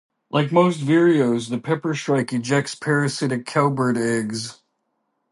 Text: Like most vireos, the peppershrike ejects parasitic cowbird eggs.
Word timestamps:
Like 0.31 0.51
most 0.51 0.79
vireos, 0.79 1.49
the 1.51 1.59
peppershrike 1.59 2.33
ejects 2.33 2.73
parasitic 2.73 3.45
cowbird 3.45 3.99
eggs. 3.99 4.59